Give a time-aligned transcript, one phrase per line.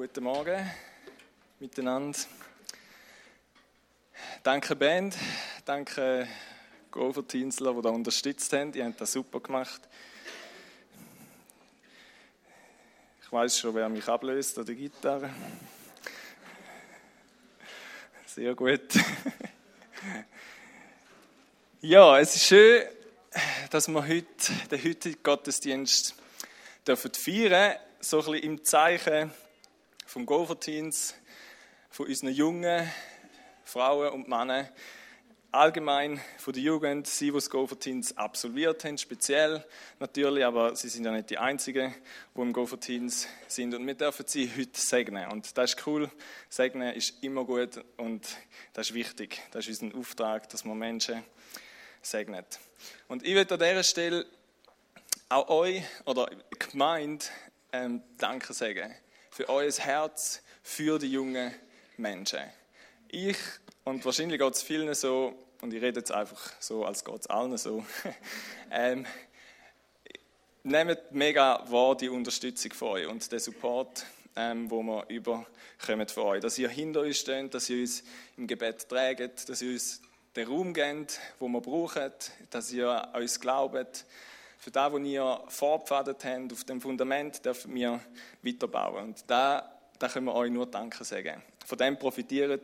[0.00, 0.70] Guten Morgen
[1.58, 2.18] miteinander.
[4.42, 5.14] Danke Band,
[5.66, 6.26] danke
[6.90, 8.72] Gover Tinsler, die da unterstützt haben.
[8.72, 9.82] Die haben das super gemacht.
[13.22, 15.28] Ich weiß schon, wer mich ablöst an der Gitarre.
[18.24, 18.94] Sehr gut.
[21.82, 22.84] Ja, es ist schön,
[23.68, 26.14] dass wir heute den heutigen Gottesdienst
[26.86, 29.30] dürfen feiern, so ein bisschen im Zeichen
[30.10, 31.14] vom Goverteens,
[31.88, 32.90] von unseren jungen
[33.62, 34.68] Frauen und Männern,
[35.52, 39.64] allgemein von der Jugend, sie, die das Goverteens absolviert haben, speziell
[40.00, 41.94] natürlich, aber sie sind ja nicht die Einzigen,
[42.34, 45.30] die im Goverteens sind und wir dürfen sie heute segnen.
[45.30, 46.10] Und das ist cool,
[46.48, 48.26] segnen ist immer gut und
[48.72, 51.22] das ist wichtig, das ist unser Auftrag, dass wir Menschen
[52.02, 52.58] segnet.
[53.06, 54.26] Und ich will an dieser Stelle
[55.28, 57.26] auch euch oder Gemeinde
[57.72, 58.92] ähm, Danke sagen
[59.30, 61.54] für euer Herz für die jungen
[61.96, 62.40] Menschen.
[63.08, 63.36] Ich,
[63.84, 67.26] und wahrscheinlich geht es vielen so, und ich rede jetzt einfach so, als geht es
[67.28, 67.84] allen so,
[68.70, 69.06] ähm,
[70.62, 74.04] nehmt mega wahr die Unterstützung von euch und den Support,
[74.36, 76.40] ähm, wo wir überkommen von euch.
[76.40, 78.04] Dass ihr hinter uns steht, dass ihr uns
[78.36, 80.00] im Gebet trägt, dass ihr uns
[80.36, 82.12] den Raum gebt, wo wir brauchen,
[82.50, 84.04] dass ihr uns glaubt,
[84.60, 87.98] für das, was ihr vorgepfadet habt, auf dem Fundament dürfen wir
[88.42, 89.04] weiterbauen.
[89.04, 91.42] Und da, da können wir euch nur Danke sagen.
[91.64, 92.60] Von dem profitieren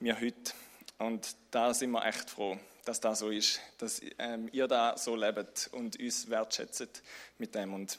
[0.00, 0.52] wir heute.
[0.98, 5.14] Und da sind wir echt froh, dass das so ist, dass ähm, ihr da so
[5.14, 7.02] lebt und uns wertschätzt
[7.36, 7.74] mit dem.
[7.74, 7.98] Und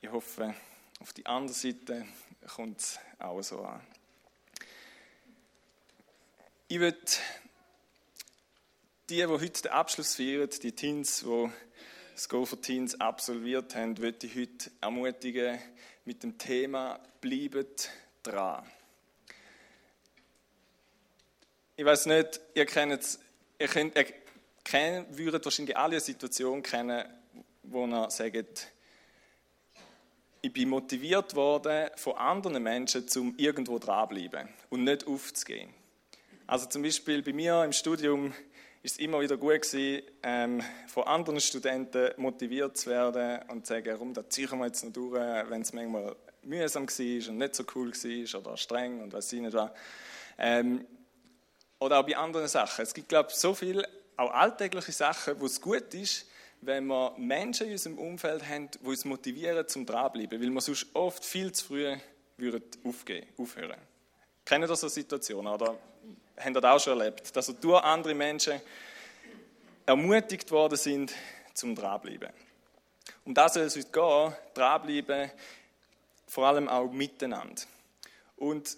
[0.00, 0.54] ich hoffe,
[0.98, 2.06] auf die andere Seite
[2.56, 3.82] kommt es auch so an.
[6.68, 6.98] Ich würde
[9.10, 11.50] die, die heute den Abschluss feiern, die Teens, die
[12.14, 15.58] das Go for Teens absolviert haben, möchte ich heute ermutigen
[16.04, 17.90] mit dem Thema Bleibt
[18.22, 18.64] dran.
[21.76, 23.18] Ich weiß nicht, ihr kennt,
[23.58, 24.06] ihr, kennt, ihr
[24.62, 27.04] kennt, würdet wahrscheinlich alle eine Situation kennen,
[27.62, 28.72] wo ihr sagt,
[30.42, 35.72] ich bin motiviert worden von anderen Menschen, um irgendwo dranbleiben und nicht aufzugehen.
[36.46, 38.34] Also zum Beispiel bei mir im Studium
[38.82, 43.74] ist es immer wieder gut gewesen, ähm, von anderen Studenten motiviert zu werden und zu
[43.74, 47.54] sagen, warum, da ziehen wir jetzt noch durch, wenn es manchmal mühsam war und nicht
[47.54, 49.72] so cool war oder streng und was ich nicht war.
[50.36, 50.84] Ähm,
[51.78, 52.82] oder auch bei anderen Sachen.
[52.82, 56.26] Es gibt, glaube ich, so viele, auch alltägliche Sachen, wo es gut ist,
[56.60, 60.86] wenn wir Menschen in unserem Umfeld haben, die uns motivieren zum dranbleiben, weil wir sonst
[60.94, 61.96] oft viel zu früh
[62.36, 63.78] würden aufgeben, aufhören.
[64.44, 65.76] Kennen das so Situationen, oder?
[66.54, 68.60] Ihr das auch schon erlebt, dass ihr durch andere Menschen
[69.86, 71.12] ermutigt worden sind,
[71.54, 72.30] zum dranbleiben.
[73.24, 75.30] Um das soll es heute gehen, dranbleiben,
[76.26, 77.62] vor allem auch miteinander.
[78.36, 78.76] Und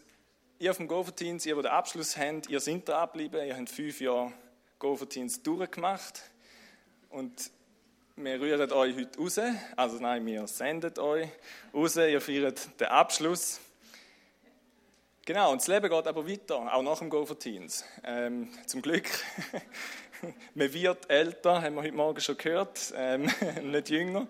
[0.59, 4.33] ihr dem Goverteens, ihr, die den Abschluss habt, ihr seid dranbleiben, ihr habt fünf Jahre
[4.79, 6.23] Goverteens durchgemacht
[7.11, 7.51] und
[8.17, 9.39] wir rühren euch heute raus,
[9.77, 11.29] also nein, wir senden euch
[11.73, 13.61] raus, ihr feiert den Abschluss.
[15.27, 17.83] Genau, und das Leben geht aber weiter, auch nach dem Go for Teens.
[18.05, 19.09] Ähm, zum Glück,
[20.55, 23.31] man wird älter, haben wir heute Morgen schon gehört, ähm,
[23.63, 24.27] nicht jünger.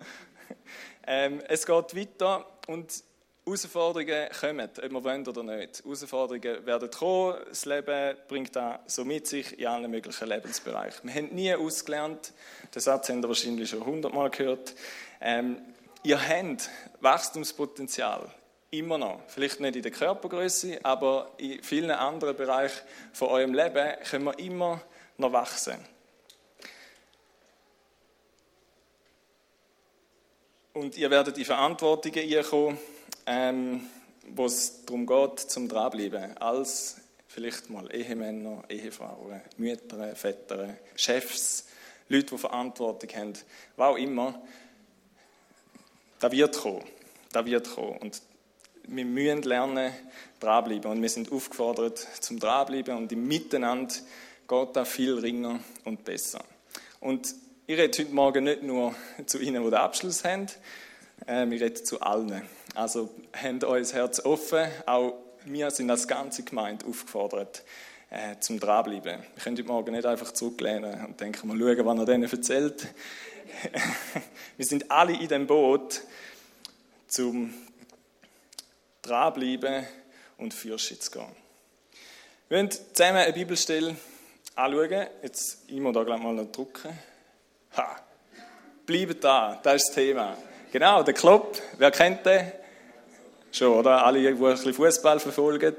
[1.05, 3.03] Ähm, es geht weiter und
[3.44, 5.82] Herausforderungen kommen, ob wir wollen oder nicht.
[5.82, 11.09] Herausforderungen werden kommen, das Leben bringt das so mit sich in allen möglichen Lebensbereichen.
[11.09, 12.32] Wir haben nie ausgelernt,
[12.72, 14.76] den Satz haben ihr wahrscheinlich schon hundertmal gehört.
[15.21, 15.61] Ähm,
[16.05, 18.31] ihr habt Wachstumspotenzial
[18.79, 19.21] Immer noch.
[19.29, 24.39] Vielleicht nicht in der Körpergröße, aber in vielen anderen Bereichen von eurem Leben können wir
[24.41, 24.83] immer
[25.17, 25.77] noch wachsen.
[30.73, 32.79] Und ihr werdet in Verantwortungen kommen,
[33.27, 33.89] ähm,
[34.31, 36.37] wo es darum geht, zum Dranbleiben.
[36.39, 36.97] Als
[37.29, 41.69] vielleicht mal Ehemänner, Ehefrauen, Mütter, Väter, Chefs,
[42.09, 43.33] Leute, die Verantwortung haben,
[43.77, 44.43] was auch immer.
[46.19, 46.83] Da wird kommen.
[47.31, 47.99] Da wird kommen.
[47.99, 48.20] Und
[48.86, 49.92] wir müssen lernen,
[50.40, 50.90] dranbleiben.
[50.90, 53.94] Und wir sind aufgefordert zum Dranbleiben und im Miteinander
[54.46, 56.44] geht da viel ringer und besser.
[57.00, 57.34] Und
[57.66, 58.94] ich rede heute Morgen nicht nur
[59.26, 60.46] zu Ihnen, die den Abschluss haben,
[61.26, 62.42] äh, ich rede zu allen.
[62.75, 65.14] Also habt euer Herz offen, auch
[65.46, 67.62] wir sind als ganze Gemeinde aufgefordert,
[68.10, 69.22] äh, zum Dranbleiben.
[69.34, 72.86] Wir können heute Morgen nicht einfach zurücklehnen und denken, mal schauen, was er denen erzählt.
[74.56, 76.02] wir sind alle in dem Boot,
[77.06, 77.54] zum
[79.05, 79.87] dranbleiben
[80.39, 80.53] und
[81.01, 81.27] zu gehen.
[82.49, 83.97] Wir wollen zusammen eine Bibelstelle
[84.55, 85.06] anschauen.
[85.23, 86.99] Jetzt, muss da gleich mal drücken.
[87.77, 87.97] Ha!
[88.87, 90.37] Bleibt da, das ist das Thema.
[90.73, 92.53] Genau, der Klopp, wer kennt den?
[93.53, 94.05] Schon, oder?
[94.05, 95.75] Alle, die ein bisschen Fußball verfolgen.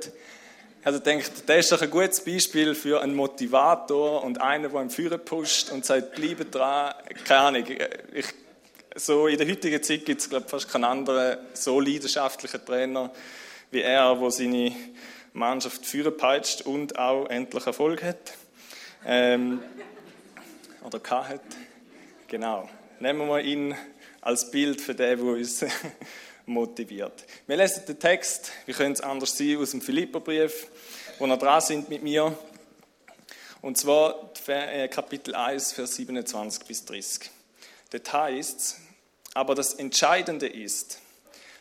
[0.83, 4.89] Also denkt, das ist doch ein gutes Beispiel für einen Motivator und einen, der im
[4.89, 6.93] Führer pusht und sagt, bleibe dran.
[7.25, 7.65] Keine Ahnung.
[8.13, 8.25] Ich,
[8.95, 13.11] so in der heutigen Zeit gibt es, glaube fast keinen anderen so leidenschaftlichen Trainer
[13.71, 14.73] wie er, der seine
[15.33, 18.33] Mannschaft führen peitscht und auch endlich Erfolg hat.
[19.05, 19.61] Ähm,
[20.81, 21.41] oder hat.
[22.27, 22.69] Genau.
[22.99, 23.75] Nehmen wir ihn
[24.21, 25.65] als Bild für den, der uns
[26.45, 27.25] motiviert.
[27.47, 30.67] Wir lesen den Text, wie könnte es anders sein, aus dem Philipperbrief,
[31.19, 32.37] wo wir dran sind mit mir.
[33.61, 37.29] Und zwar äh, Kapitel 1, Vers 27 bis 30.
[37.91, 38.84] Dort heißt es,
[39.35, 41.01] aber das Entscheidende ist,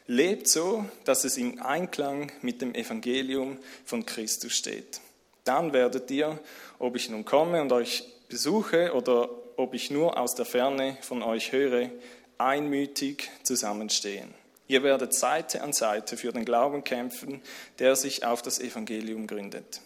[0.07, 5.01] lebt so, dass es im Einklang mit dem Evangelium von Christus steht.
[5.43, 6.39] Dann werdet ihr,
[6.79, 11.23] ob ich nun komme und euch besuche oder ob ich nur aus der Ferne von
[11.23, 11.91] euch höre,
[12.39, 14.33] einmütig zusammenstehen.
[14.69, 17.43] Ihr werdet Seite an Seite für den Glauben kämpfen,
[17.81, 19.81] der sich auf das Evangelium gründet.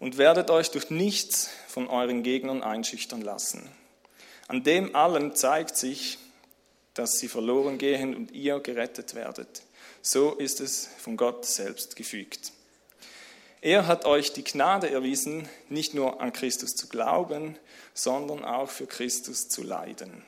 [0.00, 3.68] Und werdet euch durch nichts von euren Gegnern einschüchtern lassen.
[4.48, 6.18] An dem allem zeigt sich,
[6.94, 9.62] dass sie verloren gehen und ihr gerettet werdet.
[10.02, 12.52] So ist es von Gott selbst gefügt.
[13.60, 17.56] Er hat euch die Gnade erwiesen, nicht nur an Christus zu glauben,
[17.94, 20.22] sondern auch für Christus zu leiden.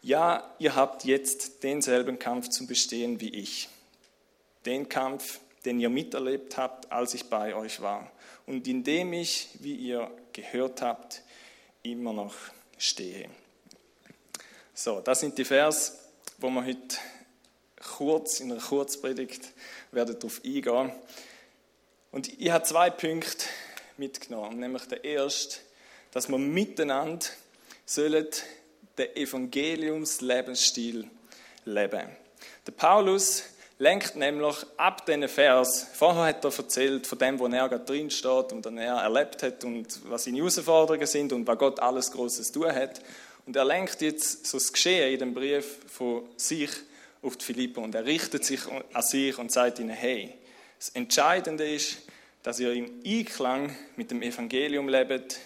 [0.00, 3.68] Ja, ihr habt jetzt denselben Kampf zu bestehen wie ich.
[4.64, 8.10] Den Kampf, den ihr miterlebt habt, als ich bei euch war
[8.46, 11.22] und in dem ich, wie ihr gehört habt,
[11.82, 12.34] immer noch
[12.78, 13.28] stehe.
[14.80, 15.98] So, das sind die Vers,
[16.38, 16.98] wo wir heute
[17.96, 19.48] kurz in einer Kurzpredigt
[19.90, 20.92] werden darauf eingehen.
[22.12, 23.46] Und ich habe zwei Punkte
[23.96, 25.56] mitgenommen, nämlich der erste,
[26.12, 27.26] dass wir miteinander
[27.86, 28.28] sollen
[28.96, 31.10] den Evangeliumslebensstil
[31.64, 32.08] leben.
[32.64, 33.42] Der Paulus
[33.78, 35.88] lenkt nämlich ab diesen Vers.
[35.92, 39.42] Vorher hat er erzählt von dem, wo er gerade drin steht und dann er erlebt
[39.42, 43.00] hat und was seine Herausforderungen sind und was Gott alles Großes tun hat.
[43.48, 46.68] Und er lenkt jetzt so das Geschehen in dem Brief von sich
[47.22, 48.60] auf die Philippen und er richtet sich
[48.92, 50.34] an sich und sagt ihnen, hey,
[50.78, 51.96] das Entscheidende ist,
[52.42, 55.38] dass ihr im Einklang mit dem Evangelium lebt,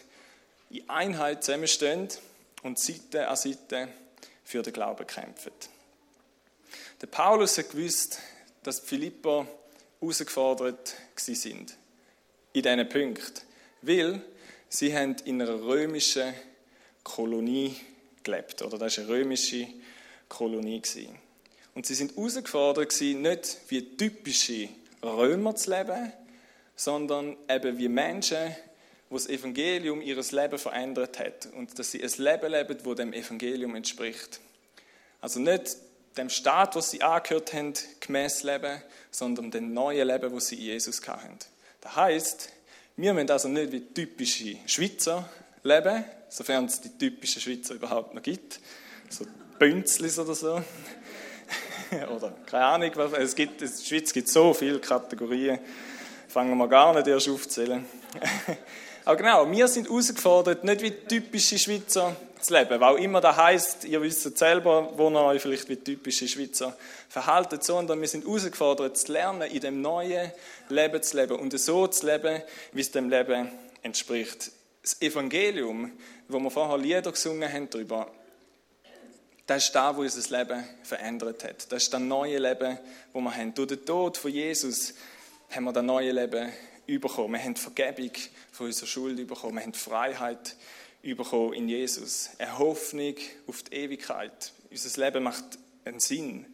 [0.71, 2.21] in Einheit zusammensteht
[2.65, 3.87] und Seite an Seite
[4.43, 5.53] für den Glauben kämpft.
[7.01, 8.19] Der Paulus hat gewusst,
[8.65, 9.47] dass die Philipper
[10.01, 11.77] herausgefordert sind
[12.53, 13.43] in diesen Punkten,
[13.81, 14.23] weil
[14.69, 16.35] sie haben in einer römischen
[17.05, 17.77] Kolonie
[18.25, 18.63] gelebt.
[18.63, 19.67] Oder das war eine römische
[20.29, 20.83] Kolonie.
[21.75, 24.69] Und sie sind herausgefordert, nicht wie typische
[25.03, 26.13] Römer zu leben,
[26.77, 28.55] sondern eben wie Menschen,
[29.09, 33.13] wo das Evangelium ihres Leben verändert hat und dass sie ein Leben leben, wo dem
[33.13, 34.41] Evangelium entspricht.
[35.21, 35.77] Also nicht
[36.17, 40.63] dem Staat, wo sie angehört haben, gemäß leben, sondern dem neuen Leben, wo sie in
[40.63, 41.39] Jesus hatten.
[41.81, 42.49] Das heißt,
[42.97, 45.29] wir müssen also nicht wie typische Schweizer
[45.63, 48.61] leben, sofern es die typischen Schweizer überhaupt noch gibt.
[49.09, 49.27] So
[49.59, 50.63] Bünzlis oder so.
[52.17, 55.59] oder keine Ahnung, es gibt, in der Schweiz gibt so viele Kategorien,
[56.29, 57.85] fangen wir gar nicht erst aufzählen.
[59.05, 63.85] Aber genau, wir sind herausgefordert, nicht wie typische Schweizer zu leben, weil immer das heisst,
[63.85, 66.77] ihr wisst selber, wo ihr euch vielleicht wie typische Schweizer
[67.09, 70.31] verhaltet, sondern wir sind herausgefordert, zu lernen, in dem neuen
[70.69, 72.43] Leben zu leben und so zu leben,
[72.73, 73.51] wie es dem Leben
[73.83, 74.53] entspricht
[74.83, 75.93] das Evangelium,
[76.29, 78.13] wo wir vorher Lieder gesungen haben darüber,
[79.47, 81.71] das ist das, was unser Leben verändert hat.
[81.71, 82.79] Das ist das neue Leben,
[83.13, 83.55] das wir haben.
[83.55, 84.95] Durch den Tod von Jesus
[85.51, 86.53] haben wir das neue Leben
[86.87, 87.35] bekommen.
[87.35, 88.13] Wir haben Vergebung
[88.51, 89.57] von unserer Schuld bekommen.
[89.57, 90.57] Wir haben Freiheit
[91.03, 92.31] bekommen in Jesus.
[92.39, 93.15] Eine Hoffnung
[93.47, 94.53] auf die Ewigkeit.
[94.71, 95.45] Unser Leben macht
[95.85, 96.47] einen Sinn.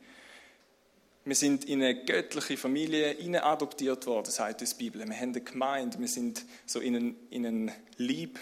[1.28, 5.06] Wir sind in eine göttliche Familie adoptiert worden, sagt die Bibel.
[5.06, 8.38] Wir haben eine Gemeinde, wir sind so in einen, in einen Lieb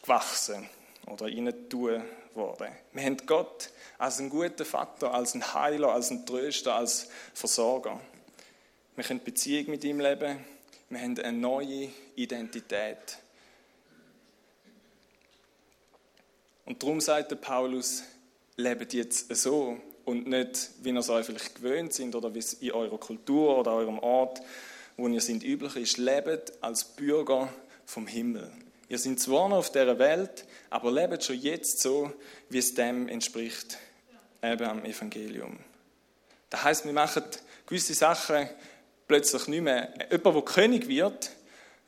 [0.00, 0.66] gewachsen
[1.06, 1.28] oder
[1.68, 2.02] tun
[2.32, 2.68] worden.
[2.94, 8.00] Wir haben Gott als einen guten Vater, als einen Heiler, als einen Tröster, als Versorger.
[8.96, 10.42] Wir können Beziehung mit ihm leben.
[10.88, 13.18] Wir haben eine neue Identität.
[16.64, 18.02] Und darum sagt der Paulus,
[18.56, 22.54] lebt jetzt so, und nicht, wie ihr es euch vielleicht gewöhnt sind oder wie es
[22.54, 24.40] in eurer Kultur oder eurem Ort,
[24.96, 25.98] wo ihr sind, üblich ist.
[25.98, 27.48] Lebt als Bürger
[27.86, 28.50] vom Himmel.
[28.88, 32.12] Ihr seid zwar noch auf dieser Welt, aber lebt schon jetzt so,
[32.50, 33.78] wie es dem entspricht,
[34.42, 35.58] eben am Evangelium.
[36.50, 37.24] Das heißt, wir machen
[37.66, 38.48] gewisse Sachen
[39.08, 39.94] plötzlich nicht mehr.
[40.10, 41.30] Jemand, der König wird,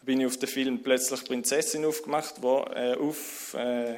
[0.03, 3.97] bin ich auf den Film plötzlich Prinzessin aufgemacht, wo, äh, auf, äh,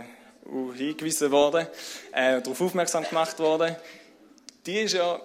[0.75, 1.67] hingewiesen worden,
[2.13, 3.77] äh, darauf aufmerksam gemacht worden
[4.67, 5.21] die ist ja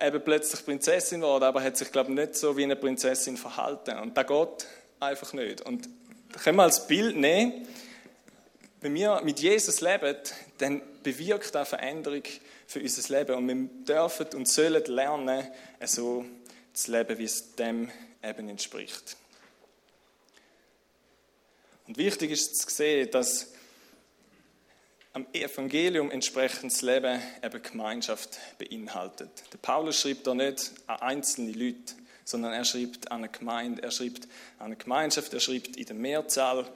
[0.00, 3.98] eben plötzlich Prinzessin geworden, aber hat sich, glaube ich, nicht so wie eine Prinzessin verhalten.
[3.98, 4.66] Und das geht
[5.00, 5.60] einfach nicht.
[5.62, 5.88] Und
[6.42, 7.66] können wir als Bild nehmen,
[8.80, 10.16] wenn wir mit Jesus leben,
[10.58, 12.22] dann bewirkt das Veränderung
[12.66, 13.34] für unser Leben.
[13.36, 15.46] Und wir dürfen und sollen lernen,
[15.84, 16.24] so
[16.72, 17.90] zu leben, wie es dem
[18.22, 19.16] eben entspricht.
[21.86, 23.53] Und wichtig ist zu sehen, dass
[25.14, 29.30] am Evangelium entsprechendes Leben eben Gemeinschaft beinhaltet.
[29.52, 31.94] Der Paulus schreibt da nicht an einzelne Leute,
[32.24, 34.24] sondern er schreibt an eine Gemeinde, er schreibt
[34.58, 36.68] an eine Gemeinschaft, er schreibt in der Mehrzahl.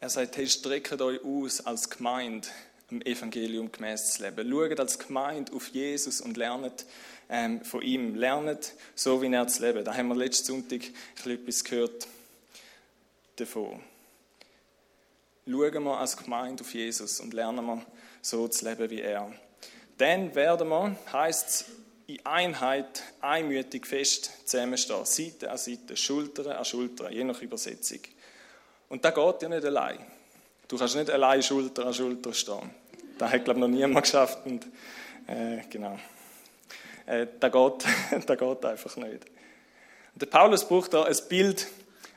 [0.00, 2.48] Er sagt, hey, streckt euch aus als Gemeinde
[2.90, 4.50] im Evangelium gemäß zu leben.
[4.50, 6.86] Schaut als Gemeinde auf Jesus und lernt
[7.28, 8.14] ähm, von ihm.
[8.14, 9.84] Lernt so, wie er zu leben.
[9.84, 10.80] Da haben wir letzten Sonntag
[11.26, 12.08] etwas gehört
[13.36, 13.91] davon
[15.46, 17.84] schauen wir als Gemeinde auf Jesus und lernen wir
[18.20, 19.32] so zu leben wie er.
[19.98, 21.64] Dann werden wir, heißt es,
[22.06, 28.00] in Einheit einmütig fest zusammenstehen, Seite an Seite, Schulter an Schulter, je nach Übersetzung.
[28.88, 29.98] Und das geht ja nicht allein.
[30.68, 32.70] Du kannst nicht allein Schulter an Schulter stehen.
[33.18, 34.38] Das hat, glaube ich, noch niemand geschafft.
[34.44, 34.66] Und,
[35.26, 35.98] äh, genau.
[37.06, 37.84] Äh, das, geht,
[38.26, 39.24] das geht einfach nicht.
[40.14, 41.66] Und der Paulus braucht da ein Bild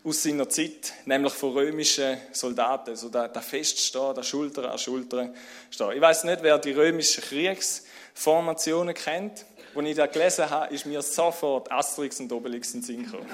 [0.05, 5.33] aus seiner Zeit, nämlich von römischen Soldaten, so da, da feststehen, da Schulter an Schulter
[5.71, 5.91] stehen.
[5.93, 9.45] Ich weiß nicht, wer die römischen Kriegsformationen kennt.
[9.73, 13.25] Als ich das gelesen habe, ist mir sofort Asterix und Obelix in den Sinn gekommen.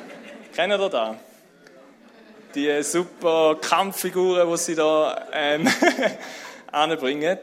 [0.54, 1.16] Kennt ihr das?
[2.54, 5.68] Die super Kampffiguren, die sie da ähm,
[6.72, 7.38] anbringen.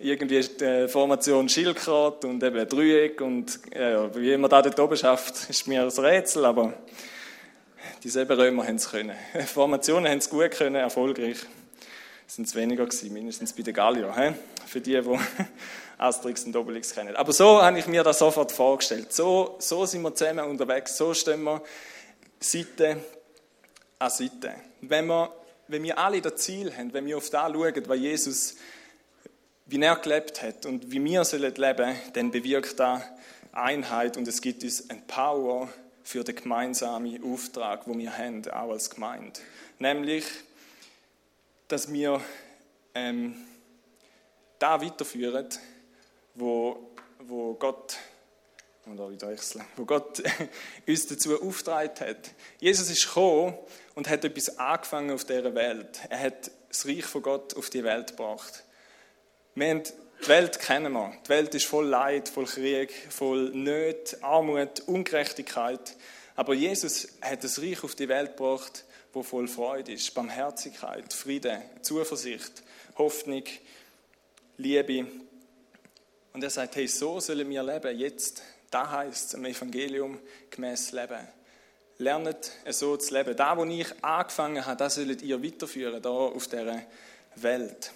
[0.00, 5.50] Irgendwie die Formation Schildkröte und eben Dreieck und ja, wie man das dort oben schafft,
[5.50, 6.74] ist mir ein Rätsel, aber
[8.02, 9.16] Dieselben Römer haben es können.
[9.46, 11.38] Formationen haben es gut können, erfolgreich.
[12.26, 14.14] Sind es weniger gewesen, mindestens bei den Gallier.
[14.14, 14.34] He?
[14.66, 15.18] Für die, die
[15.98, 17.16] Asterix und Obelix kennen.
[17.16, 19.12] Aber so habe ich mir das sofort vorgestellt.
[19.12, 20.96] So, so sind wir zusammen unterwegs.
[20.96, 21.62] So stehen wir
[22.40, 22.98] Seite
[23.98, 24.54] an Seite.
[24.80, 25.32] Wenn wir,
[25.66, 28.56] wenn wir alle das Ziel haben, wenn wir auf das schauen, was Jesus,
[29.66, 33.02] wie er gelebt hat und wie wir sollen leben, dann bewirkt das
[33.52, 35.68] Einheit und es gibt uns ein Power,
[36.08, 39.38] für den gemeinsamen Auftrag, wo wir haben, auch als Gemeinde.
[39.78, 40.24] Nämlich,
[41.68, 42.22] dass wir
[42.94, 43.36] ähm,
[44.58, 45.50] da weiterführen,
[46.34, 47.98] wo, wo Gott
[48.86, 50.22] wo Gott
[50.86, 52.30] uns dazu aufgetragen hat.
[52.58, 53.58] Jesus ist gekommen
[53.94, 56.00] und hat etwas angefangen auf dieser Welt.
[56.08, 58.64] Er hat das Reich von Gott auf die Welt gebracht.
[59.54, 59.82] Wir haben
[60.22, 61.12] die Welt kennen wir.
[61.24, 65.96] Die Welt ist voll Leid, voll Krieg, voll Nöte, Armut, Ungerechtigkeit.
[66.34, 71.62] Aber Jesus hat das Reich auf die Welt gebracht, wo voll Freude ist, Barmherzigkeit, Friede,
[71.82, 72.62] Zuversicht,
[72.96, 73.44] Hoffnung,
[74.56, 75.06] Liebe.
[76.32, 78.42] Und er sagt, hey, so sollen wir leben, jetzt.
[78.70, 80.18] Da heißt im Evangelium
[80.50, 81.26] gemäß Leben.
[81.98, 83.34] Lernet so zu leben.
[83.34, 86.82] Da, wo ich angefangen habe, das sollt ihr weiterführen, da auf dieser
[87.36, 87.92] Welt.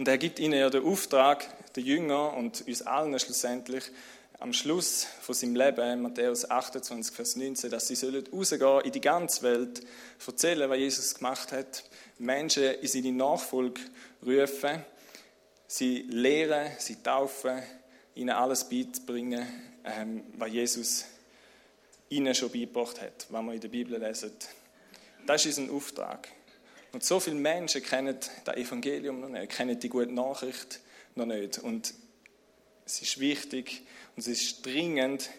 [0.00, 3.84] Und er gibt ihnen ja den Auftrag, den Jünger und uns allen schlussendlich,
[4.38, 9.02] am Schluss von seinem Leben, Matthäus 28, Vers 19, dass sie sollen rausgehen in die
[9.02, 9.82] ganze Welt,
[10.26, 11.84] erzählen, was Jesus gemacht hat,
[12.16, 13.82] Menschen in seine Nachfolge
[14.24, 14.82] rufen,
[15.66, 17.62] sie lehren, sie taufen,
[18.14, 19.46] ihnen alles beizubringen,
[19.84, 21.04] ähm, was Jesus
[22.08, 24.32] ihnen schon beigebracht hat, was wir in der Bibel lesen.
[25.26, 26.26] Das ist unser Auftrag.
[26.92, 30.80] Und so viele Menschen kennen das Evangelium noch nicht, kennen die gute Nachricht
[31.14, 31.58] noch nicht.
[31.58, 31.94] Und
[32.84, 33.82] es ist wichtig
[34.16, 35.30] und es ist dringend,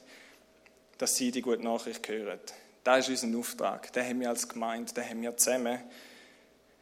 [0.98, 2.40] dass sie die gute Nachricht hören.
[2.84, 3.92] Das ist unser Auftrag.
[3.94, 5.80] Den haben wir als Gemeinde, den haben wir zusammen.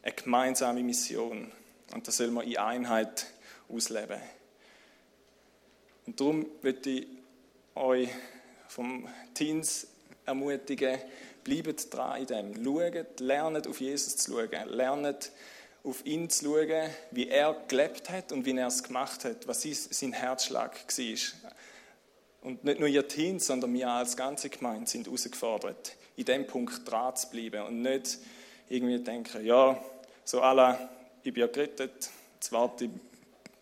[0.01, 1.51] Eine gemeinsame Mission.
[1.93, 3.25] Und das sollen wir in Einheit
[3.67, 4.19] ausleben.
[6.05, 7.07] Und darum möchte ich
[7.75, 8.09] euch
[8.67, 9.87] vom Teens
[10.25, 10.99] ermutigen,
[11.49, 12.63] Bleibt dran in dem.
[12.63, 14.69] Schaut, lernt auf Jesus zu schauen.
[14.69, 15.31] Lernt
[15.83, 19.63] auf ihn zu schauen, wie er gelebt hat und wie er es gemacht hat, was
[19.63, 21.51] sein Herzschlag war.
[22.41, 26.89] Und nicht nur ihr Team, sondern wir als ganze Gemeinde sind herausgefordert, in dem Punkt
[26.89, 28.19] dran zu bleiben und nicht
[28.69, 29.83] irgendwie denken, ja,
[30.23, 30.89] so alle,
[31.23, 32.91] ich bin ja gerettet, jetzt warte ich,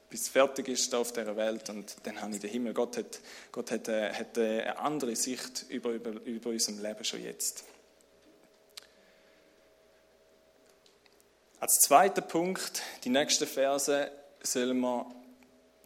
[0.10, 2.74] bis es fertig ist auf dieser Welt und dann habe ich den Himmel.
[2.74, 3.20] Gott hat,
[3.51, 7.63] Gott hat, äh, hat eine andere Sicht über, über, über unser Leben schon jetzt.
[11.60, 14.12] Als zweiter Punkt, die nächsten Verse,
[14.44, 15.08] sollen wir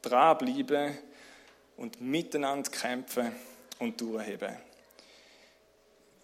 [0.01, 0.97] dranbleiben
[1.77, 3.31] und miteinander kämpfen
[3.79, 4.57] und durchheben.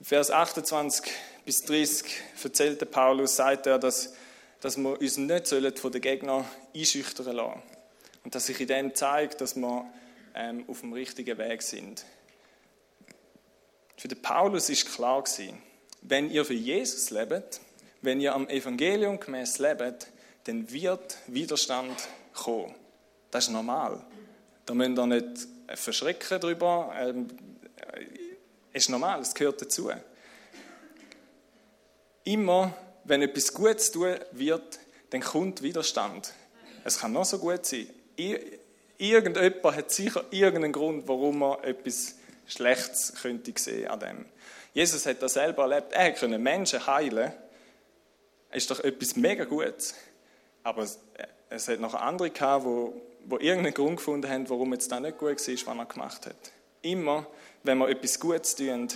[0.02, 1.10] Vers 28
[1.46, 2.06] bis 30
[2.44, 4.16] erzählte Paulus, sagt er, dass,
[4.60, 7.64] dass wir uns nicht von den Gegnern einschüchtern lassen
[8.26, 9.86] Und dass sich in dem zeigt, dass wir
[10.36, 12.04] ähm, auf dem richtigen Weg sind.
[13.96, 15.58] Für den Paulus ist klar gewesen,
[16.02, 17.62] wenn ihr für Jesus lebt,
[18.02, 20.08] wenn ihr am Evangelium gemäß lebt,
[20.46, 21.96] dann wird Widerstand
[22.34, 22.74] kommen.
[23.32, 24.02] Das ist normal.
[24.66, 26.94] Da müsst ihr nicht verschrecken darüber.
[26.98, 27.28] Ähm,
[28.72, 29.92] es ist normal, es gehört dazu.
[32.24, 32.74] Immer,
[33.04, 36.34] wenn etwas Gutes tun wird, dann kommt Widerstand.
[36.84, 37.88] Es kann noch so gut sein.
[38.98, 42.16] Irgendjemand hat sicher irgendeinen Grund, warum er etwas
[42.48, 44.26] Schlechtes könnte sehen an dem.
[44.74, 45.94] Jesus hat das selber erlebt.
[45.94, 47.32] Er konnte Menschen heilen.
[48.50, 49.96] Das ist doch etwas mega Gutes.
[50.64, 51.00] Aber es,
[51.50, 52.94] es hat noch andere gehabt, wo,
[53.26, 56.52] wo irgendeinen Grund gefunden haben, warum es da nicht gut war, was er gemacht hat.
[56.82, 57.28] Immer,
[57.64, 58.88] wenn wir etwas Gutes tun,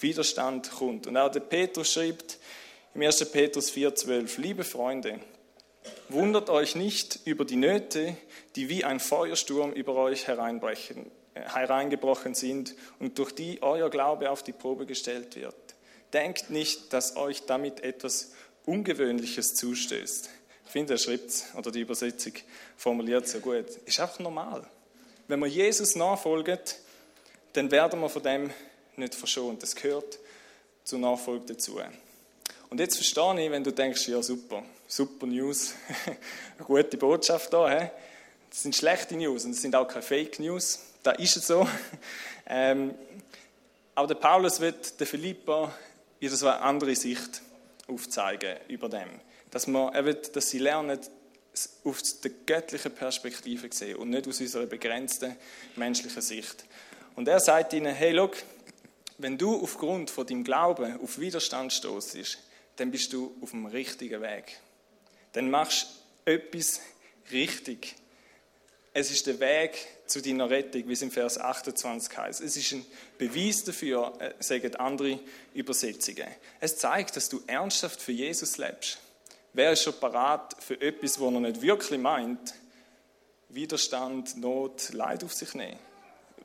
[0.00, 1.06] Widerstand kommt.
[1.06, 2.38] Und auch der Petrus schreibt
[2.94, 3.30] im 1.
[3.30, 5.20] Petrus 4,12: Liebe Freunde,
[6.08, 8.16] wundert euch nicht über die Nöte,
[8.56, 14.30] die wie ein Feuersturm über euch hereinbrechen, äh, hereingebrochen sind und durch die euer Glaube
[14.30, 15.54] auf die Probe gestellt wird.
[16.12, 18.32] Denkt nicht, dass euch damit etwas
[18.66, 20.28] Ungewöhnliches zustößt.
[20.66, 22.32] Ich finde, der Schrift oder die Übersetzung
[22.76, 23.66] formuliert so gut.
[23.86, 24.68] Ist einfach normal.
[25.28, 26.58] Wenn wir Jesus nachfolgen,
[27.52, 28.50] dann werden wir von dem
[28.96, 29.62] nicht verschont.
[29.62, 30.18] Das gehört
[30.84, 31.80] zur Nachfolge dazu.
[32.68, 35.74] Und jetzt verstehe ich, wenn du denkst, ja super, super News,
[36.58, 37.70] eine gute Botschaft da.
[37.70, 37.88] He?
[38.50, 40.80] Das sind schlechte News und das sind auch keine Fake News.
[41.02, 41.66] Da ist es so.
[42.48, 42.94] Ähm,
[43.96, 45.74] aber der Paulus wird der Philippa
[46.20, 47.42] so eine andere Sicht
[47.88, 49.08] aufzeigen über dem.
[49.50, 50.98] Dass, man, er wird, dass sie lernen,
[51.84, 55.36] auf der göttlichen Perspektive zu sehen und nicht aus unserer begrenzten
[55.76, 56.64] menschlichen Sicht.
[57.14, 58.36] Und er sagt ihnen, hey, look,
[59.18, 62.38] wenn du aufgrund von deinem Glauben auf Widerstand stoßest,
[62.76, 64.58] dann bist du auf dem richtigen Weg.
[65.32, 65.88] Dann machst
[66.24, 66.80] du etwas
[67.32, 67.94] richtig.
[68.98, 69.76] Es ist der Weg
[70.06, 72.40] zu deiner Rettung, wie es im Vers 28 heißt.
[72.40, 72.86] Es ist ein
[73.18, 75.20] Beweis dafür, äh, sagen andere
[75.52, 76.26] Übersetzungen.
[76.60, 78.96] Es zeigt, dass du ernsthaft für Jesus lebst.
[79.52, 82.54] Wer ist schon parat für etwas, wo er nicht wirklich meint,
[83.50, 85.78] Widerstand, Not, Leid auf sich nehmen?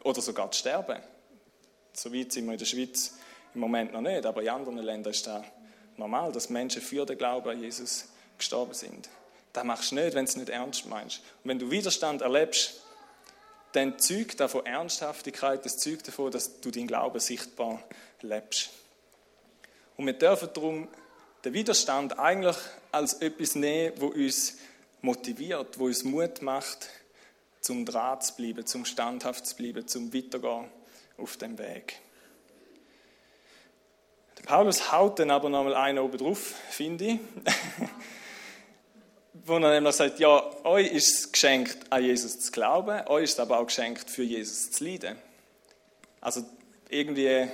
[0.03, 0.99] Oder sogar sterben?
[1.93, 3.13] So weit sind wir in der Schweiz
[3.53, 5.45] im Moment noch nicht, aber in anderen Ländern ist das
[5.95, 9.07] normal, dass Menschen für den Glauben an Jesus gestorben sind.
[9.53, 11.17] Das machst du nicht, wenn du es nicht ernst meinst.
[11.43, 12.81] Und wenn du Widerstand erlebst,
[13.73, 17.81] dann zeugt das von Ernsthaftigkeit, das zeugt davon, dass du deinen Glauben sichtbar
[18.21, 18.69] lebst.
[19.97, 20.87] Und wir dürfen darum
[21.43, 22.57] den Widerstand eigentlich
[22.91, 24.57] als etwas nehmen, wo uns
[25.01, 26.89] motiviert, wo uns Mut macht,
[27.61, 30.69] zum Draht zu bleiben, zum standhaft zu bleiben, zum Weitergehen
[31.17, 31.99] auf dem Weg.
[34.37, 37.19] Der Paulus haut dann aber nochmal einen oben drauf, finde ich.
[39.45, 43.33] wo er nämlich sagt, ja, euch ist es geschenkt, an Jesus zu glauben, euch ist
[43.33, 45.17] es aber auch geschenkt, für Jesus zu leiden.
[46.19, 46.43] Also
[46.89, 47.47] irgendwie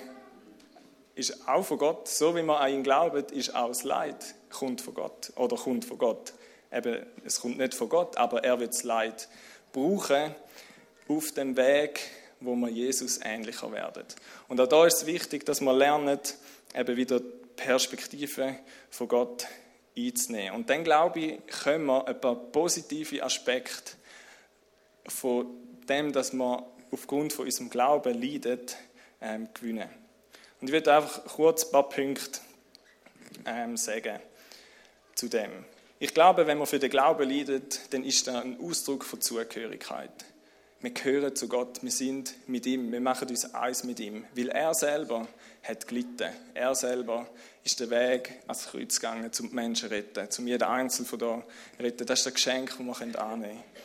[1.16, 4.82] ist auch von Gott, so wie man an ihn glaubt, ist auch das Leid, kommt
[4.82, 6.34] von Gott oder kommt von Gott.
[6.72, 9.30] Eben, es kommt nicht von Gott, aber er wird das Leid
[9.72, 10.36] brauchen
[11.08, 12.02] auf dem Weg,
[12.40, 14.04] wo wir Jesus ähnlicher werden.
[14.48, 16.20] Und auch da ist es wichtig, dass wir lernen,
[16.76, 18.58] eben wieder die Perspektive
[18.90, 19.48] von Gott
[19.98, 20.54] einzunehmen.
[20.54, 23.94] Und dann, glaube ich, können wir ein paar positive Aspekte
[25.08, 25.48] von
[25.90, 28.60] dem, dass wir aufgrund von unserem Glauben leiden,
[29.22, 29.90] ähm, gewinnen.
[30.62, 32.40] Und ich werde einfach kurz ein paar Punkte
[33.46, 34.20] ähm, sagen
[35.16, 35.52] zu dem.
[36.00, 40.12] Ich glaube, wenn man für den Glauben leidet, dann ist das ein Ausdruck von Zugehörigkeit.
[40.80, 44.50] Wir gehören zu Gott, wir sind mit ihm, wir machen uns eins mit ihm, weil
[44.50, 45.28] er selber
[45.68, 46.32] hat gelitten.
[46.54, 47.28] Er selber
[47.64, 51.20] ist der Weg ans Kreuz gegangen, um die Menschen zu retten, um jeden Einzelnen von
[51.20, 51.44] da
[51.78, 52.06] zu retten.
[52.06, 53.78] Das ist ein Geschenk, das wir annehmen können.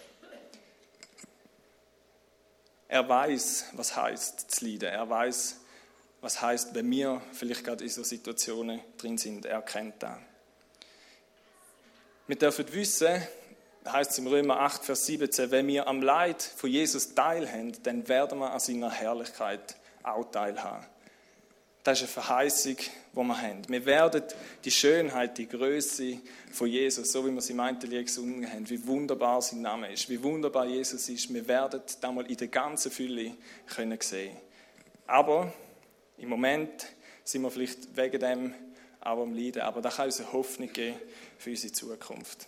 [2.88, 4.90] Er weiß, was heißt zu leiden.
[4.90, 5.56] Er weiß,
[6.20, 9.46] was heißt, wenn wir vielleicht gerade in so Situationen drin sind.
[9.46, 10.18] Er kennt das.
[12.26, 13.20] Wir dürfen wissen,
[13.86, 18.06] heißt es im Römer 8, Vers 17, wenn wir am Leid von Jesus teilhaben, dann
[18.08, 20.86] werden wir an seiner Herrlichkeit auch teilhaben.
[21.82, 23.68] Das ist eine Verheißung, die wir haben.
[23.68, 24.22] Wir werden
[24.64, 26.18] die Schönheit, die Größe
[26.52, 30.08] von Jesus, so wie wir sie im Lied gesungen haben, wie wunderbar sein Name ist,
[30.08, 33.32] wie wunderbar Jesus ist, wir werden da mal in der ganzen Fülle
[33.66, 34.36] können sehen.
[35.08, 35.52] Aber
[36.18, 36.86] im Moment
[37.24, 38.54] sind wir vielleicht wegen dem
[39.00, 40.96] auch am Leiden, aber da kann uns eine Hoffnung geben
[41.36, 42.46] für unsere Zukunft.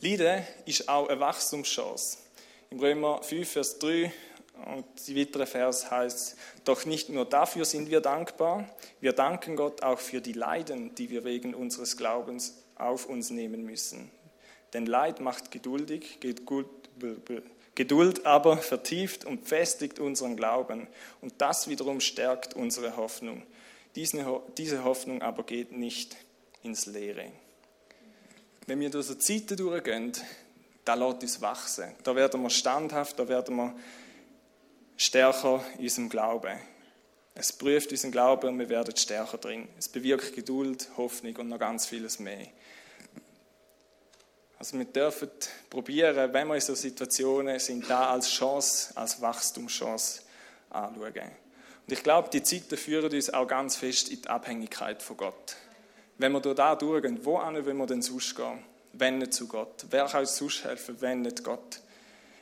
[0.00, 2.18] Leiden ist auch eine Wachstumschance.
[2.70, 4.12] Im Römer 5, Vers 3
[4.74, 8.68] und die weitere Vers heißt, doch nicht nur dafür sind wir dankbar,
[9.00, 13.64] wir danken Gott auch für die Leiden, die wir wegen unseres Glaubens auf uns nehmen
[13.64, 14.10] müssen.
[14.72, 16.18] Denn Leid macht geduldig,
[17.74, 20.86] Geduld aber vertieft und festigt unseren Glauben
[21.20, 23.42] und das wiederum stärkt unsere Hoffnung.
[23.96, 26.16] Diese Hoffnung aber geht nicht
[26.62, 27.32] ins Leere.
[28.66, 30.12] Wenn wir durch so Zeiten durchgehen,
[30.84, 31.92] da lässt uns wachsen.
[32.02, 33.74] Da werden wir standhaft, da werden wir
[34.96, 36.58] stärker in unserem Glauben.
[37.34, 39.68] Es prüft unseren Glauben und wir werden stärker drin.
[39.78, 42.46] Es bewirkt Geduld, Hoffnung und noch ganz vieles mehr.
[44.58, 45.30] Also wir dürfen
[45.70, 50.22] probieren, wenn wir in so Situationen sind, da als Chance, als Wachstumschance
[50.70, 51.32] anschauen.
[51.86, 55.56] Und ich glaube, die Zeiten führen uns auch ganz fest in die Abhängigkeit von Gott.
[56.18, 58.62] Wenn wir da durchgehen, wo wollen wir denn sonst gehen?
[58.92, 59.86] Wenn nicht zu Gott.
[59.90, 61.80] Wer kann uns sonst helfen, wenn nicht Gott?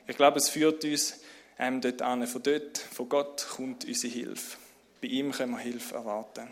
[0.06, 1.20] Ich glaube, es führt uns
[1.60, 2.26] ähm, dort an.
[2.26, 4.56] Von dort, von Gott kommt unsere Hilfe.
[5.00, 6.48] Bei ihm können wir Hilfe erwarten.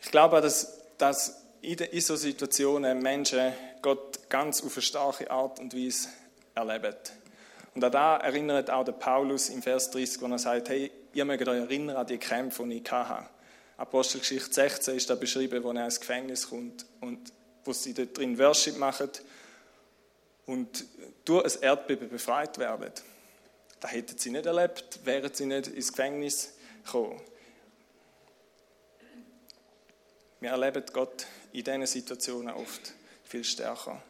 [0.00, 5.74] Ich glaube, dass, dass in, solchen Situationen Menschen Gott ganz auf eine starke Art und
[5.74, 6.08] Weise
[6.54, 6.94] erleben.
[7.74, 11.24] Und an da erinnert auch der Paulus im Vers 30, wo er sagt, hey, ihr
[11.24, 13.28] mögt euch erinnern an die Kämpfe, die ich hatte.
[13.76, 17.32] Apostelgeschichte 16 ist da beschrieben, wo er ins Gefängnis kommt und
[17.64, 19.10] wo sie dort drin Worship machen
[20.46, 20.84] und
[21.24, 22.92] durch ein Erdbeben befreit werden.
[23.82, 26.52] Das hätten sie nicht erlebt, wären sie nicht ins Gefängnis
[26.84, 27.20] gekommen.
[30.38, 34.00] Wir erleben Gott in diesen Situationen oft viel stärker.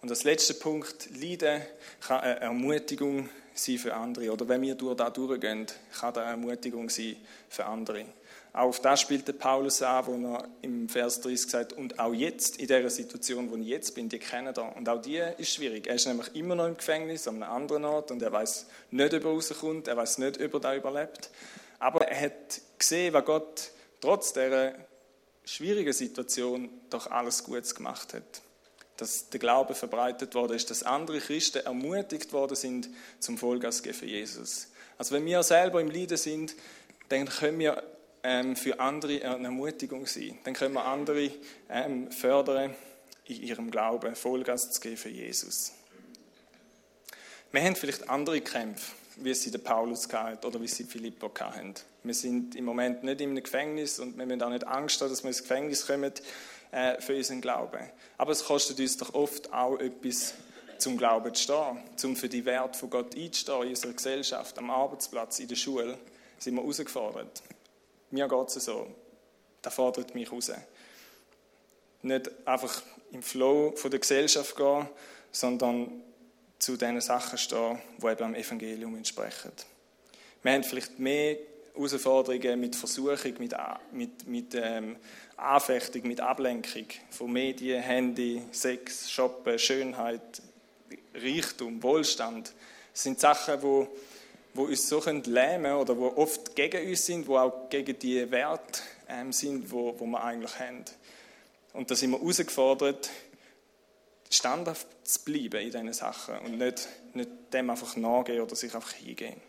[0.00, 1.60] Und als letzter Punkt, Leiden
[2.00, 4.32] kann eine Ermutigung sein für andere.
[4.32, 7.16] Oder wenn wir durch das durchgehen, kann das eine Ermutigung sein
[7.50, 8.06] für andere.
[8.54, 12.58] Auf das spielt der Paulus an, wo er im Vers 30 sagt, und auch jetzt,
[12.58, 14.62] in der Situation, wo ich jetzt bin, die kennen da.
[14.62, 15.86] Und auch die ist schwierig.
[15.86, 19.14] Er ist nämlich immer noch im Gefängnis, an einem anderen Ort, und er weiß nicht,
[19.14, 21.30] ob er rauskommt, er weiß nicht, ob er da überlebt.
[21.78, 23.70] Aber er hat gesehen, was Gott
[24.02, 24.74] trotz dieser
[25.44, 28.42] schwierigen Situation doch alles Gutes gemacht hat.
[28.98, 34.06] Dass der Glaube verbreitet worden ist, dass andere Christen ermutigt worden sind zum Vollgas für
[34.06, 34.68] Jesus.
[34.98, 36.54] Also wenn wir selber im Leiden sind,
[37.08, 37.82] dann können wir
[38.22, 40.38] ähm, für andere eine Ermutigung sein.
[40.44, 41.30] Dann können wir andere
[41.68, 42.74] ähm, fördern,
[43.24, 45.72] in ihrem Glauben Vollgas zu geben für Jesus.
[47.52, 51.74] Wir haben vielleicht andere Kämpfe, wie es der Paulus hatte oder wie sie Philippo hatten.
[52.02, 55.22] Wir sind im Moment nicht einem Gefängnis und wir müssen auch nicht Angst haben, dass
[55.22, 56.12] wir ins Gefängnis kommen
[56.72, 57.80] äh, für unseren Glauben.
[58.18, 60.34] Aber es kostet uns doch oft auch etwas,
[60.78, 64.70] zum Glauben zu stehen, zum für die Werte von Gott einzustehen in unserer Gesellschaft, am
[64.70, 65.96] Arbeitsplatz, in der Schule,
[66.38, 67.42] sind wir herausgefordert.
[68.12, 68.86] Mir geht es so.
[69.62, 70.52] Das fordert mich raus.
[72.02, 74.86] Nicht einfach im Flow von der Gesellschaft gehen,
[75.30, 76.02] sondern
[76.58, 79.52] zu den Sachen stehen, die eben am Evangelium entsprechen.
[80.42, 81.38] Wir haben vielleicht mehr
[81.74, 83.54] Herausforderungen mit Versuchung, mit,
[83.92, 84.96] mit, mit ähm,
[85.36, 90.42] Anfechtung, mit Ablenkung von Medien, Handy, Sex, Shoppen, Schönheit,
[91.14, 92.52] Reichtum, Wohlstand.
[92.92, 93.86] Das sind Sachen, die
[94.54, 98.30] wo uns so lähmen können oder wo oft gegen uns sind, wo auch gegen die
[98.30, 100.84] Werte ähm, sind, wo, wo wir eigentlich haben.
[101.72, 103.10] Und da sind wir herausgefordert,
[104.30, 108.92] standhaft zu bleiben in diesen Sachen und nicht, nicht dem einfach nachgehen oder sich einfach
[108.92, 109.40] hingehen.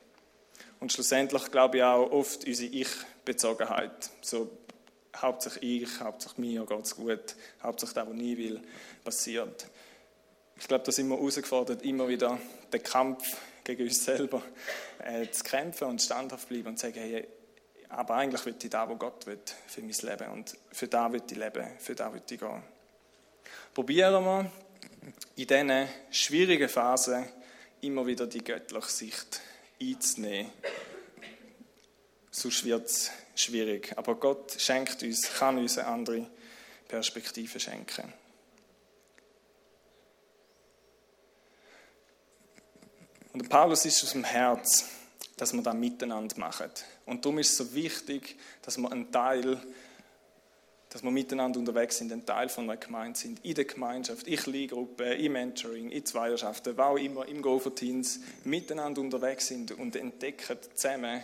[0.80, 4.10] Und schlussendlich glaube ich auch oft unsere Ich-Bezogenheit.
[4.22, 4.50] So,
[5.16, 8.62] hauptsächlich ich, hauptsächlich mir geht es gut, hauptsächlich das, was ich will,
[9.04, 9.68] passiert.
[10.58, 12.38] Ich glaube, da sind wir herausgefordert, immer wieder
[12.72, 14.41] den Kampf gegen uns selber
[14.99, 17.28] äh, zu kämpfen und standhaft bleiben und zu sagen, hey,
[17.89, 20.32] aber eigentlich will ich da, wo Gott will, für mein Leben.
[20.32, 22.63] Und für da will ich leben, für da will ich gehen.
[23.73, 24.52] Probieren wir
[25.36, 27.26] in diesen schwierigen Phasen
[27.82, 29.41] immer wieder die göttliche Sicht
[29.82, 30.52] einzunehmen.
[32.32, 33.93] Sonst wird es schwierig.
[33.95, 36.28] Aber Gott schenkt uns, kann uns eine andere
[36.88, 38.12] Perspektive schenken.
[43.34, 44.86] Und Paulus ist aus dem Herz,
[45.38, 46.69] dass wir das miteinander machen.
[47.06, 49.60] Und darum ist es so wichtig, dass wir ein Teil
[50.93, 54.38] dass wir miteinander unterwegs sind, ein Teil von einer Gemeinde sind, in der Gemeinschaft, in
[54.38, 59.72] Kleingruppen, im Mentoring, in Zweierschaften, wo auch immer, im Go for Teens, miteinander unterwegs sind
[59.72, 61.24] und entdecken zusammen,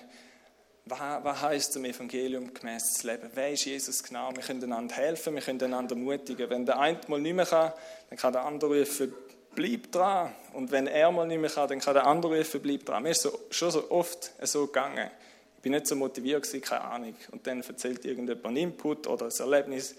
[0.86, 3.30] was, was heißt zum Evangelium gemäß zu leben?
[3.36, 4.32] Wer ist Jesus genau?
[4.36, 6.50] Wir können einander helfen, wir können einander ermutigen.
[6.50, 7.72] Wenn der eine mal nicht mehr kann,
[8.10, 9.14] dann kann der andere rufen,
[9.60, 10.34] bleib dran.
[10.54, 13.04] Und wenn er mal nicht mehr kann, dann kann der andere rufen, bleib dran.
[13.04, 15.12] Mir ist so, schon so oft so gegangen.
[15.58, 17.16] Ich bin nicht so motiviert gewesen, keine Ahnung.
[17.32, 19.96] Und dann erzählt irgendjemand einen Input oder ein Erlebnis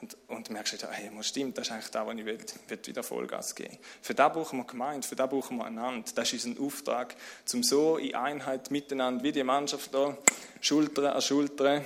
[0.00, 2.78] und, und merkst du, hey, was stimmt, das ist eigentlich das, was ich will, will
[2.86, 6.08] wieder Vollgas geben Für das brauchen wir Gemeinde, für das brauchen wir einander.
[6.14, 7.16] Das ist unser Auftrag,
[7.52, 10.16] um so in Einheit miteinander, wie die Mannschaft da,
[10.60, 11.84] Schulter an Schulter,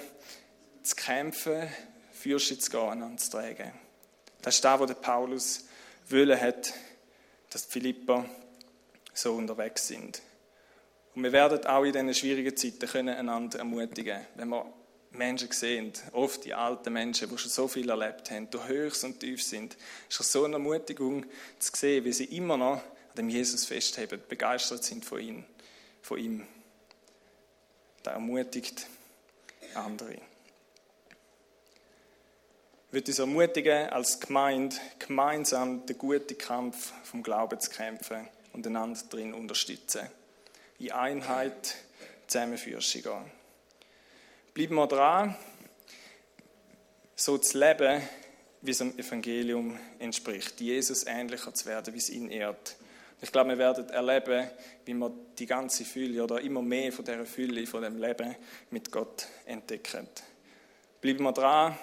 [0.83, 1.69] zu kämpfen,
[2.13, 3.73] Fürste zu gehen, einander zu tragen.
[4.43, 5.65] Das ist das, was Paulus
[6.11, 6.75] wollen hat,
[7.55, 8.29] dass Philippa
[9.13, 10.21] so unterwegs sind.
[11.15, 14.67] Und wir werden auch in diesen schwierigen Zeiten können einander ermutigen, wenn wir
[15.13, 19.21] Menschen sehen, oft die alten Menschen, die schon so viel erlebt haben, durch Höchst und
[19.21, 19.77] Tief sind,
[20.09, 21.25] ist es so eine Ermutigung
[21.61, 25.45] zu sehen, wie sie immer noch an dem Jesus festheben, begeistert sind von ihm.
[26.03, 26.47] Von ihm.
[28.03, 28.89] Da ermutigt
[29.75, 30.17] andere.
[32.95, 39.01] Würde uns ermutigen, als Gemeinde gemeinsam den guten Kampf vom Glauben zu kämpfen und einander
[39.11, 40.07] darin unterstützen.
[40.79, 41.75] In Einheit
[42.29, 43.03] zusammenführst.
[44.55, 45.37] Bleiben wir dran,
[47.17, 48.01] so zu leben,
[48.63, 52.77] wie es dem Evangelium entspricht, Jesus ähnlicher zu werden, wie es ihn ehrt.
[53.21, 54.49] Ich glaube, wir werden erleben,
[54.85, 58.37] wie wir die ganze Fülle oder immer mehr von dieser Fülle, von dem Leben
[58.71, 60.07] mit Gott entdecken.
[61.01, 61.77] Bleiben wir dran,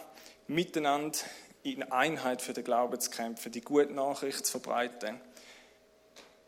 [0.48, 1.18] miteinander
[1.64, 5.20] in Einheit für den Glauben zu kämpfen, die gute Nachricht zu verbreiten,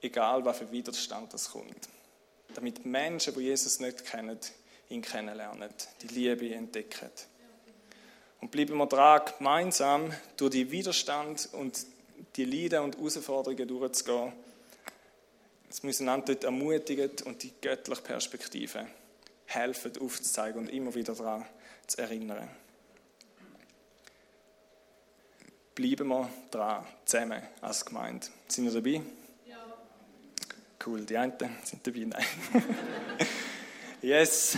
[0.01, 1.89] egal was für Widerstand das kommt.
[2.55, 4.39] Damit Menschen, die Jesus nicht kennen,
[4.89, 5.69] ihn kennenlernen,
[6.01, 7.09] die Liebe entdecken.
[8.41, 11.85] Und bleiben wir dran, gemeinsam durch die Widerstand und
[12.35, 14.33] die Leiden und Herausforderungen durchzugehen,
[15.73, 18.85] Jetzt müssen wir dort ermutigen und die göttliche Perspektive
[19.47, 21.47] helfen aufzuzeigen und immer wieder daran
[21.87, 22.47] zu erinnern.
[25.75, 28.27] Bleiben wir dran, zusammen als Gemeinde.
[28.47, 29.01] Sind wir dabei?
[29.47, 29.57] Ja.
[30.85, 31.33] Cool, die einen
[31.63, 32.25] sind dabei, nein.
[34.01, 34.57] yes.